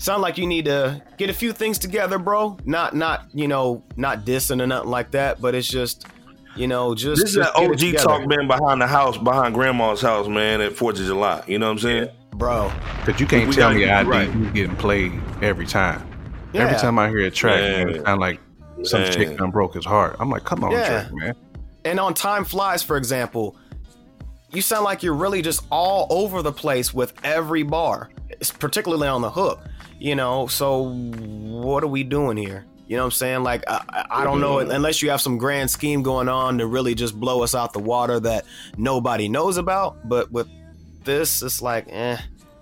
[0.01, 2.57] Sound like you need to get a few things together, bro.
[2.65, 6.07] Not, not you know, not dissing or nothing like that, but it's just,
[6.55, 7.21] you know, just.
[7.21, 10.59] This is just that OG together, talk, man, behind the house, behind grandma's house, man,
[10.59, 11.43] at Fourth of July.
[11.45, 12.09] You know what I'm saying?
[12.33, 12.71] bro.
[13.05, 14.33] Cause you can't We tell me get ID it right.
[14.35, 15.11] you getting played
[15.43, 16.01] every time.
[16.55, 17.95] Every time I hear a track, man, Man.
[17.97, 18.39] it sound like
[18.81, 19.11] some Man.
[19.11, 20.15] chick done broke his heart.
[20.19, 21.03] I'm like, come on, Yeah.
[21.03, 21.35] Drake, man.
[21.85, 23.55] And on Time Flies, for example,
[24.51, 29.07] you sound like you're really just all over the place with every bar, it's particularly
[29.07, 29.61] on the hook.
[30.01, 32.65] You know, so what are we doing here?
[32.87, 33.43] You know what I'm saying?
[33.43, 36.95] Like, I, I don't know, unless you have some grand scheme going on to really
[36.95, 38.45] just blow us out the water that
[38.77, 40.09] nobody knows about.
[40.09, 40.47] But with
[41.03, 42.17] this, it's like, eh,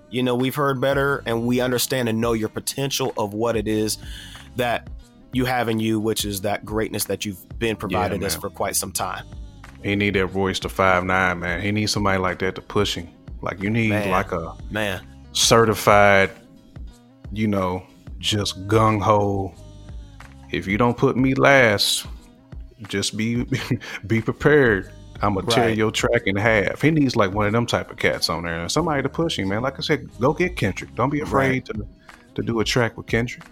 [0.10, 3.70] you know, we've heard better and we understand and know your potential of what it
[3.70, 4.00] is
[4.58, 4.90] that
[5.32, 8.50] you have in you, which is that greatness that you've been provided Yeah, us for
[8.50, 9.26] quite some time.
[9.82, 11.62] He need that voice to five nine, man.
[11.62, 13.08] He needs somebody like that to push him.
[13.42, 14.12] Like you need Man.
[14.12, 16.32] like a Man, certified,
[17.32, 17.84] you know,
[18.20, 19.54] just gung ho.
[20.52, 22.06] If you don't put me last,
[22.88, 23.46] just be
[24.08, 24.92] be prepared.
[25.22, 25.78] I'm gonna tear Right.
[25.78, 26.82] your track in half.
[26.82, 29.38] He needs like one of them type of cats on there, and somebody to push
[29.38, 29.62] him, man.
[29.62, 30.96] Like I said, go get Kendrick.
[30.96, 31.86] Don't be afraid to
[32.36, 33.44] to do a track with Kendrick.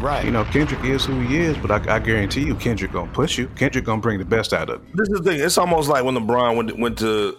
[0.00, 0.24] right.
[0.24, 3.36] You know, Kendrick is who he is, but I, I guarantee you, Kendrick gonna push
[3.38, 3.48] you.
[3.48, 4.94] Kendrick gonna bring the best out of you.
[4.94, 5.40] This is the thing.
[5.40, 7.36] It's almost like when LeBron went went to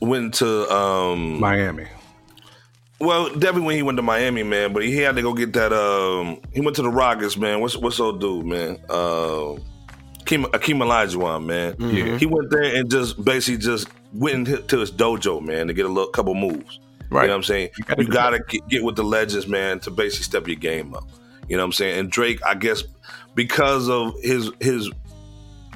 [0.00, 1.86] went to um Miami.
[3.00, 4.72] Well definitely when he went to Miami, man.
[4.72, 5.72] But he had to go get that.
[5.72, 7.60] Um, he went to the Rockets, man.
[7.60, 8.78] What's what's old dude, man?
[8.88, 9.56] Uh,
[10.28, 11.74] Akeem, Akeem Olajuwon, man.
[11.78, 12.18] Yeah.
[12.18, 15.86] He went there and just basically just went in to his dojo, man, to get
[15.86, 16.80] a little couple moves.
[17.10, 17.22] Right.
[17.22, 17.70] You know what I'm saying?
[17.78, 20.94] You gotta You gotta get, get with the legends, man, to basically step your game
[20.94, 21.08] up.
[21.48, 21.98] You know what I'm saying?
[21.98, 22.84] And Drake, I guess,
[23.34, 24.90] because of his his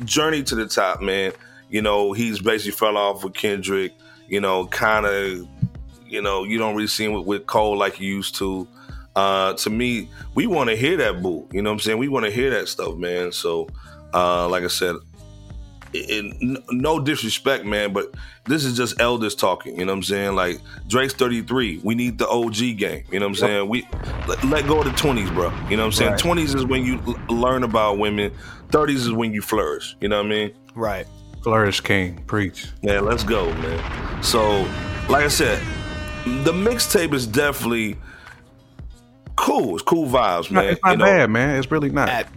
[0.04, 1.32] journey to the top, man,
[1.70, 3.94] you know, he's basically fell off with Kendrick.
[4.28, 5.48] You know, kind of,
[6.12, 8.68] you know, you don't really see him with, with Cole like you used to.
[9.16, 11.46] Uh, to me, we want to hear that boo.
[11.52, 11.98] You know what I'm saying?
[11.98, 13.32] We want to hear that stuff, man.
[13.32, 13.68] So,
[14.14, 14.96] uh, like I said,
[15.92, 18.14] it, it- no disrespect, man, but
[18.46, 19.78] this is just elders talking.
[19.78, 20.34] You know what I'm saying?
[20.34, 21.80] Like Drake's 33.
[21.84, 23.04] We need the OG game.
[23.10, 23.68] You know what I'm saying?
[23.68, 23.86] We
[24.26, 25.50] let, let go of the 20s, bro.
[25.68, 26.12] You know what I'm saying?
[26.12, 26.20] Right.
[26.20, 28.32] 20s is when you l- learn about women.
[28.70, 29.96] 30s is when you flourish.
[30.00, 30.52] You know what I mean?
[30.74, 31.06] right.
[31.42, 32.68] Flourish King, preach.
[32.82, 34.22] Yeah, let's go, man.
[34.22, 34.62] So,
[35.08, 35.60] like I said,
[36.24, 37.96] the mixtape is definitely
[39.36, 39.74] cool.
[39.74, 40.64] It's cool vibes, man.
[40.66, 41.04] it's not You know?
[41.04, 41.56] bad, man.
[41.58, 42.08] It's really not.
[42.08, 42.28] At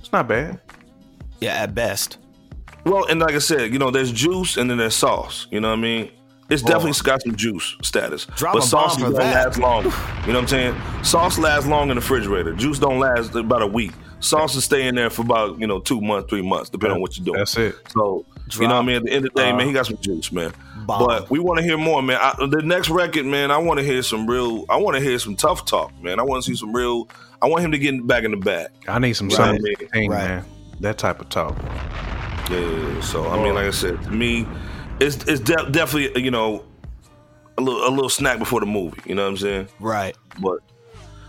[0.00, 0.60] it's not bad.
[1.40, 2.18] yeah, at best.
[2.84, 5.48] Well, and like I said, you know, there's juice and then there's sauce.
[5.50, 6.10] You know what I mean?
[6.48, 8.26] It's definitely got some juice status.
[8.36, 9.82] Drop but sauce bomb for don't last long.
[9.84, 9.94] You know
[10.26, 10.80] what I'm saying?
[11.02, 12.54] Sauce lasts long in the refrigerator.
[12.54, 13.90] Juice don't last about a week.
[14.20, 17.00] Sauce will stay in there for about, you know, two months, three months, depending on
[17.02, 17.38] what you're doing.
[17.38, 17.74] That's it.
[17.92, 18.96] So, you know what I mean?
[18.96, 19.58] At the end of the day, uh-huh.
[19.58, 20.52] man, he got some juice, man.
[20.86, 21.06] bomb.
[21.06, 22.18] But we want to hear more, man.
[22.20, 25.18] I, the next record, man, I want to hear some real, I want to hear
[25.18, 26.18] some tough talk, man.
[26.18, 27.08] I want to see some real,
[27.42, 28.68] I want him to get back in the bag.
[28.88, 29.36] I need some Right.
[29.36, 29.90] summer Right.
[29.92, 30.28] thing, Right.
[30.28, 30.44] man.
[30.80, 31.56] That type of talk.
[32.50, 34.46] Yeah, so I mean, like I said, to me,
[35.00, 36.64] it's it's de- definitely you know
[37.58, 39.00] a little a little snack before the movie.
[39.04, 39.68] You know what I'm saying?
[39.80, 40.16] Right.
[40.40, 40.60] But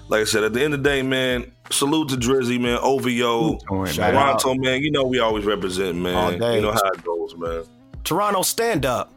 [0.09, 3.59] like I said, at the end of the day, man, salute to Drizzy, man, OVO,
[3.67, 4.15] Joint, Shout man.
[4.15, 4.39] out.
[4.39, 4.81] Toronto, man.
[4.81, 6.39] You know we always represent, All man.
[6.39, 6.55] day.
[6.55, 7.63] You know how it goes, man.
[8.03, 9.13] Toronto, stand up.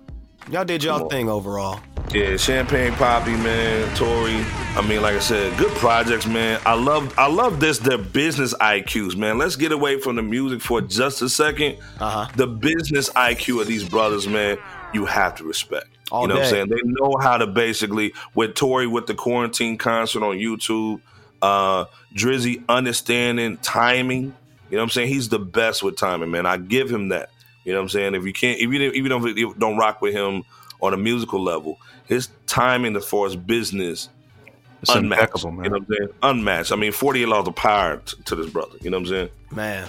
[0.50, 1.80] Y'all did y'all thing overall.
[2.12, 4.44] Yeah, Champagne Papi, man, Tory.
[4.74, 6.60] I mean, like I said, good projects, man.
[6.66, 7.78] I love, I love this.
[7.78, 9.38] Their business IQs, man.
[9.38, 11.76] Let's get away from the music for just a second.
[12.00, 12.28] Uh-huh.
[12.34, 14.58] The business IQ of these brothers, man,
[14.92, 15.86] you have to respect.
[16.10, 16.68] All you know what I'm saying?
[16.70, 21.00] They know how to basically with Tory with the quarantine concert on YouTube,
[21.42, 24.34] uh, Drizzy understanding timing.
[24.70, 25.08] You know what I'm saying?
[25.08, 26.46] He's the best with timing, man.
[26.46, 27.30] I give him that.
[27.64, 28.14] You know what I'm saying?
[28.14, 30.44] If you can't, if you don't if you don't rock with him
[30.80, 34.08] on a musical level, his timing as far as business
[34.82, 35.20] It's unmatched.
[35.22, 35.64] impeccable, man.
[35.64, 36.08] You know what I'm saying?
[36.22, 36.72] Unmatched.
[36.72, 38.76] I mean, 48 laws of power t- to this brother.
[38.80, 39.28] You know what I'm saying?
[39.52, 39.88] Man.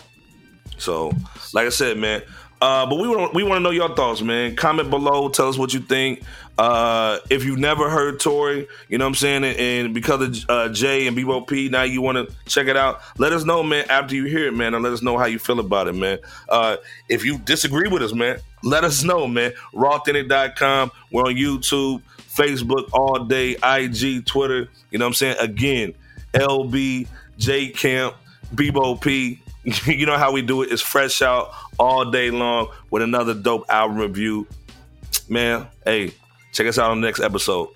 [0.78, 1.14] So,
[1.54, 2.24] like I said, man.
[2.62, 4.56] Uh, but we want we want to know your thoughts, man.
[4.56, 5.30] Comment below.
[5.30, 6.22] Tell us what you think.
[6.60, 10.50] Uh, if you've never heard Tory, you know what I'm saying, and, and because of
[10.50, 13.02] uh, Jay and Bebo P, now you want to check it out.
[13.18, 13.86] Let us know, man.
[13.90, 16.20] After you hear it, man, and let us know how you feel about it, man.
[16.50, 16.78] Uh,
[17.10, 19.54] if you disagree with us, man, let us know, man.
[19.74, 20.92] Rawauthentic.com.
[21.12, 24.70] We're on YouTube, Facebook all day, IG, Twitter.
[24.92, 25.38] You know what I'm saying?
[25.40, 25.96] Again,
[26.34, 27.08] LB,
[27.40, 28.14] J Camp,
[28.54, 29.41] Bebo P.
[29.86, 30.72] you know how we do it.
[30.72, 34.48] It's fresh out all day long with another dope album review.
[35.30, 36.14] Man, hey,
[36.52, 37.70] check us out on the next episode.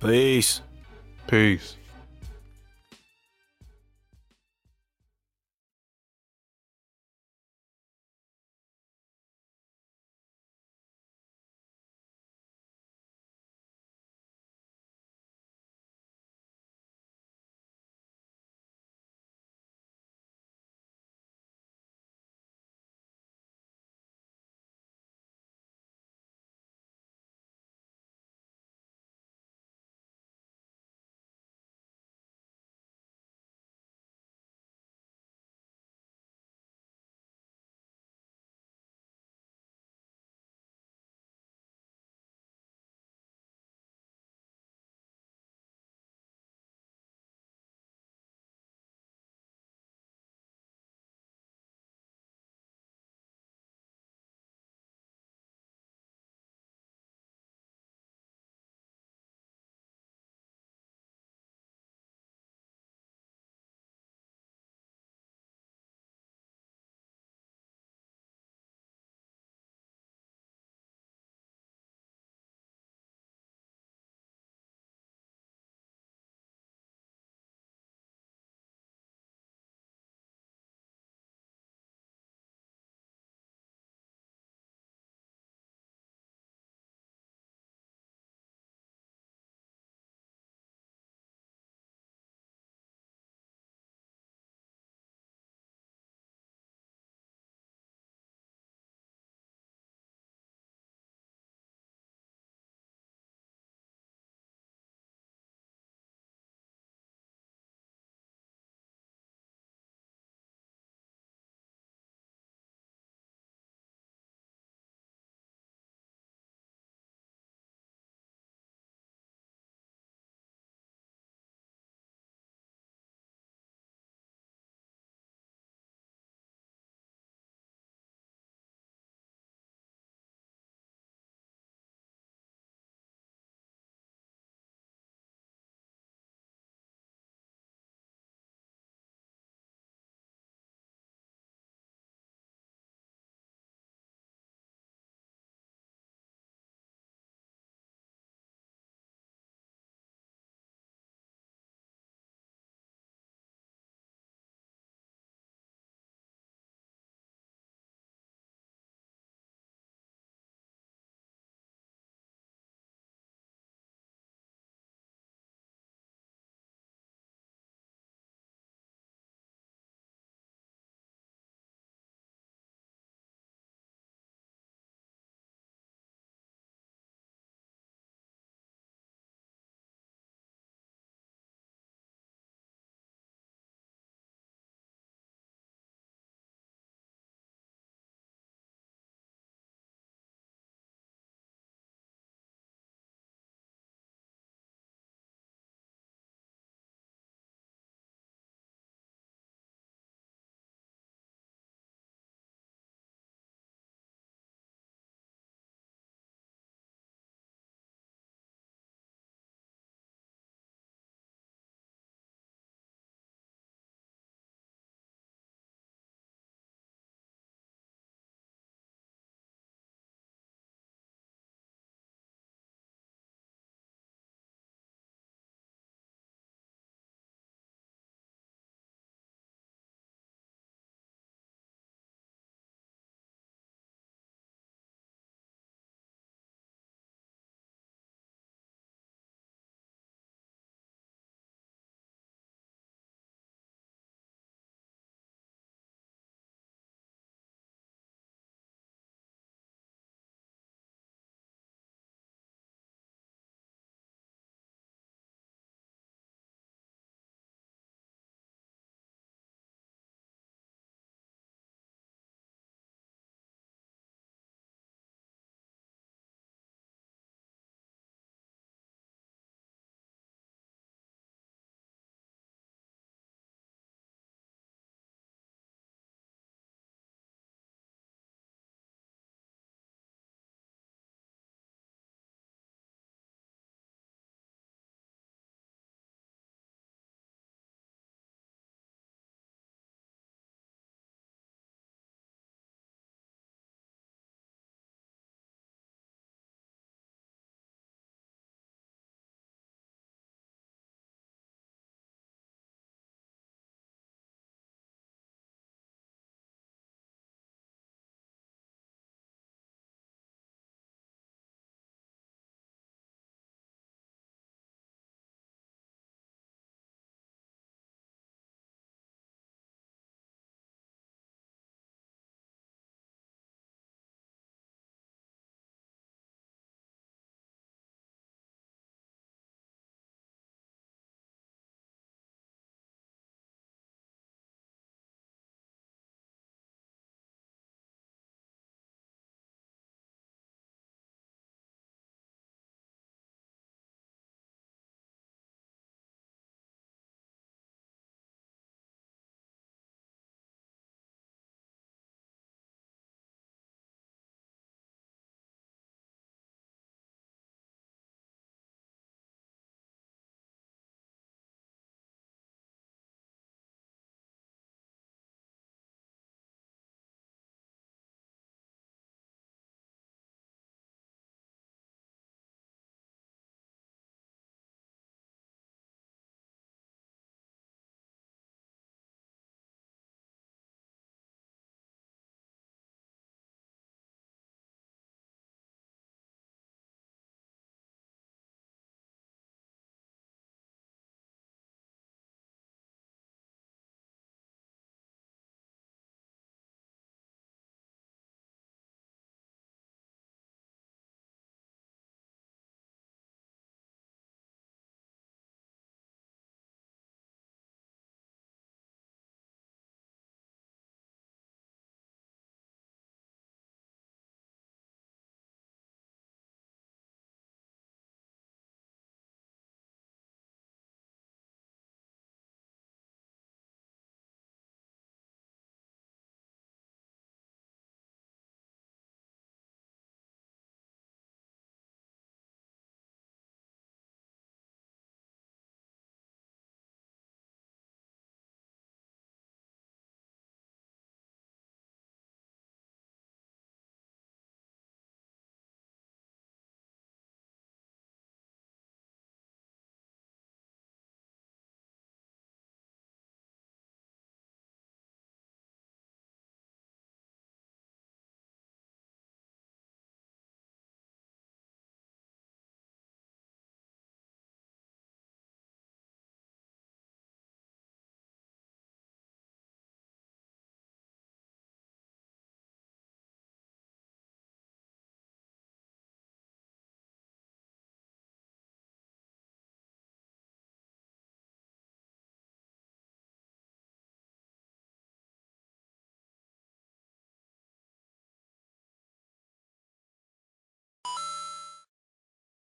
[0.00, 0.60] Peace.
[1.26, 1.76] Peace.